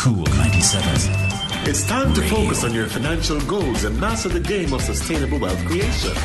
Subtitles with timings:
[0.00, 1.12] Cool 97.
[1.68, 5.62] It's time to focus on your financial goals and master the game of sustainable wealth
[5.66, 6.16] creation.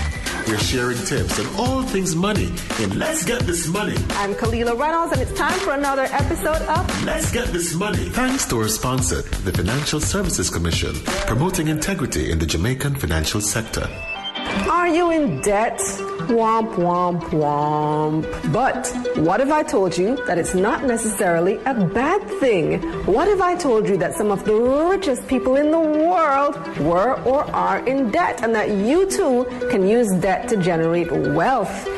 [0.47, 3.97] We're sharing tips on all things money in Let's Get This Money.
[4.11, 8.07] I'm Kalila Reynolds, and it's time for another episode of Let's Get This Money.
[8.11, 10.95] Thanks to our sponsor, the Financial Services Commission,
[11.27, 13.89] promoting integrity in the Jamaican financial sector.
[14.85, 15.79] Are you in debt?
[16.29, 18.53] Womp, womp, womp.
[18.53, 18.85] But
[19.17, 22.83] what if I told you that it's not necessarily a bad thing?
[23.07, 27.19] What if I told you that some of the richest people in the world were
[27.23, 31.89] or are in debt and that you too can use debt to generate wealth?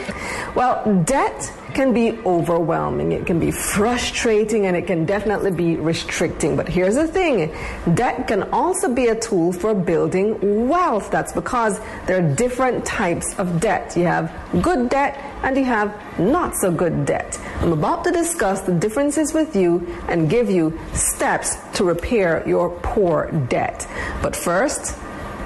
[0.56, 6.58] Well, debt can be overwhelming, it can be frustrating, and it can definitely be restricting.
[6.58, 7.56] But here's the thing
[7.94, 11.12] debt can also be a tool for building wealth.
[11.12, 13.96] That's because there are different types of debt.
[13.96, 17.40] You have good debt and you have not so good debt.
[17.62, 22.72] I'm about to discuss the differences with you and give you steps to repair your
[22.82, 23.88] poor debt.
[24.24, 24.96] But first,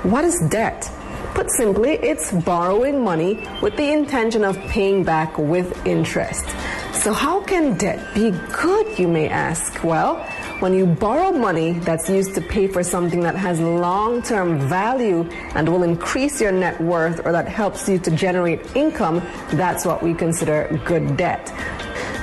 [0.04, 0.90] what is debt?
[1.34, 6.46] Put simply, it's borrowing money with the intention of paying back with interest.
[6.94, 9.84] So, how can debt be good, you may ask?
[9.84, 10.18] Well,
[10.60, 15.28] when you borrow money that's used to pay for something that has long term value
[15.56, 19.22] and will increase your net worth or that helps you to generate income,
[19.54, 21.52] that's what we consider good debt.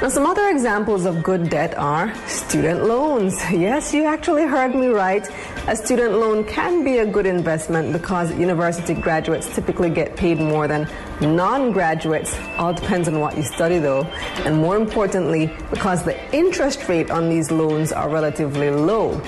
[0.00, 3.34] Now, some other examples of good debt are student loans.
[3.50, 5.28] Yes, you actually heard me right.
[5.66, 10.68] A student loan can be a good investment because university graduates typically get paid more
[10.68, 10.88] than
[11.20, 12.38] non graduates.
[12.58, 14.04] All depends on what you study, though.
[14.44, 19.20] And more importantly, because the interest rate on these loans are relatively low.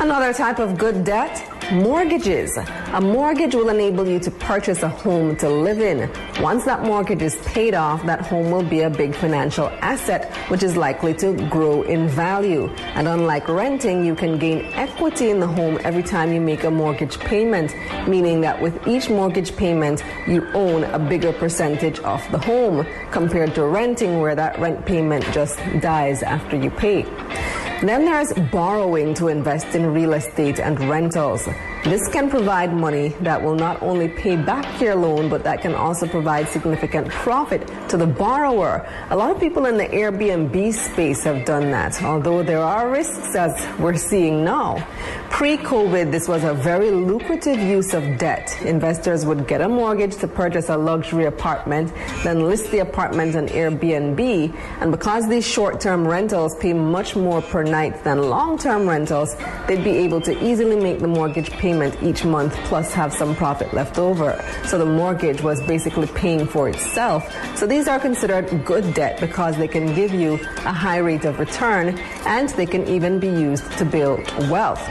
[0.00, 1.40] Another type of good debt
[1.72, 2.56] Mortgages.
[2.92, 6.08] A mortgage will enable you to purchase a home to live in.
[6.40, 10.62] Once that mortgage is paid off, that home will be a big financial asset, which
[10.62, 12.68] is likely to grow in value.
[12.94, 16.70] And unlike renting, you can gain equity in the home every time you make a
[16.70, 17.74] mortgage payment,
[18.06, 23.54] meaning that with each mortgage payment, you own a bigger percentage of the home compared
[23.54, 27.02] to renting, where that rent payment just dies after you pay.
[27.80, 31.48] Then there's borrowing to invest in real estate and rentals.
[31.86, 35.72] This can provide money that will not only pay back your loan, but that can
[35.72, 38.84] also provide significant profit to the borrower.
[39.10, 43.36] A lot of people in the Airbnb space have done that, although there are risks
[43.36, 44.84] as we're seeing now.
[45.30, 48.60] Pre COVID, this was a very lucrative use of debt.
[48.62, 51.92] Investors would get a mortgage to purchase a luxury apartment,
[52.24, 54.52] then list the apartment on Airbnb.
[54.80, 59.36] And because these short term rentals pay much more per night than long term rentals,
[59.68, 63.72] they'd be able to easily make the mortgage payment each month plus have some profit
[63.74, 64.42] left over.
[64.64, 67.22] So the mortgage was basically paying for itself.
[67.56, 71.38] So these are considered good debt because they can give you a high rate of
[71.38, 74.84] return and they can even be used to build wealth.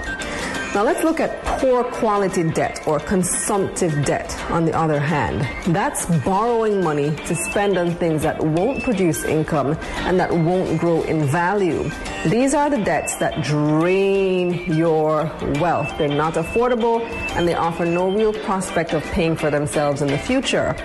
[0.75, 5.47] Now let's look at poor quality debt or consumptive debt on the other hand.
[5.73, 11.01] That's borrowing money to spend on things that won't produce income and that won't grow
[11.03, 11.89] in value.
[12.25, 15.31] These are the debts that drain your
[15.61, 15.97] wealth.
[15.97, 16.99] They're not affordable
[17.37, 20.75] and they offer no real prospect of paying for themselves in the future.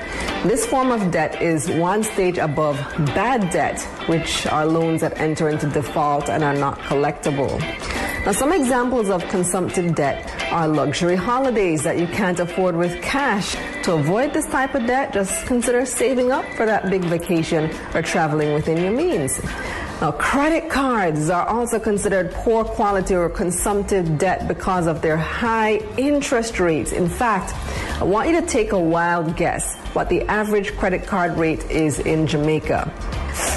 [0.45, 5.49] This form of debt is one stage above bad debt, which are loans that enter
[5.49, 7.61] into default and are not collectible.
[8.25, 13.57] Now, some examples of consumptive debt are luxury holidays that you can't afford with cash.
[13.85, 18.03] To avoid this type of debt, just consider saving up for that big vacation or
[18.03, 19.43] traveling within your means.
[20.03, 25.77] Now, credit cards are also considered poor quality or consumptive debt because of their high
[25.97, 26.93] interest rates.
[26.93, 27.55] In fact,
[28.01, 31.99] I want you to take a wild guess what the average credit card rate is
[31.99, 32.93] in Jamaica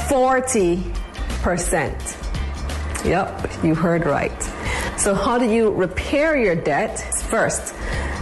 [0.08, 2.20] 40%.
[3.06, 4.53] Yep, you heard right.
[5.04, 6.98] So, how do you repair your debt?
[7.26, 7.76] First,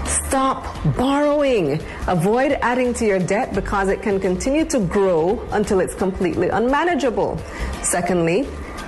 [0.07, 0.65] stop
[0.97, 1.79] borrowing.
[2.07, 7.37] Avoid adding to your debt because it can continue to grow until it's completely unmanageable.
[7.83, 8.47] Secondly,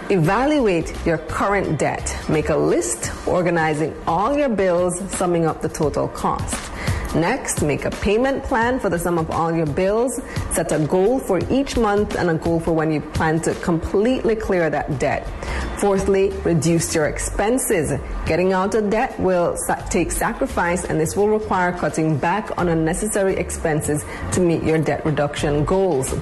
[0.09, 2.17] evaluate your current debt.
[2.27, 6.72] Make a list organizing all your bills, summing up the total cost.
[7.15, 10.19] Next, make a payment plan for the sum of all your bills.
[10.51, 14.35] Set a goal for each month and a goal for when you plan to completely
[14.35, 15.27] clear that debt.
[15.77, 17.93] Fourthly, reduce your expenses.
[18.25, 19.55] Getting out of debt will
[19.91, 25.05] take sacrifice and this will require cutting back on unnecessary expenses to meet your debt
[25.05, 26.13] reduction goals.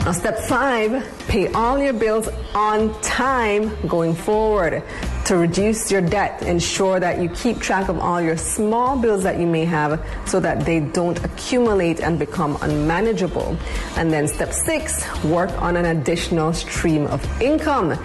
[0.00, 4.82] Now, step five, pay all your bills on time going forward.
[5.26, 9.38] To reduce your debt, ensure that you keep track of all your small bills that
[9.38, 13.56] you may have so that they don't accumulate and become unmanageable.
[13.96, 17.96] And then step six, work on an additional stream of income.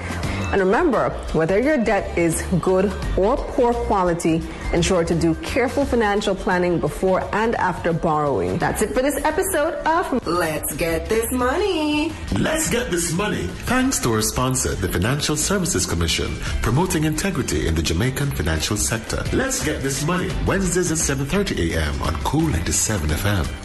[0.52, 2.86] And remember, whether your debt is good
[3.18, 4.42] or poor quality,
[4.74, 8.58] ensure to do careful financial planning before and after borrowing.
[8.58, 12.14] That's it for this episode of Let's Get This Money.
[12.38, 13.48] Let's get this money.
[13.68, 19.24] Thanks to our sponsor, the Financial Services Commission, promoting integrity in the Jamaican financial sector.
[19.34, 20.30] Let's get this money.
[20.46, 22.02] Wednesdays at 7:30 a.m.
[22.02, 23.65] on Cool 97 FM.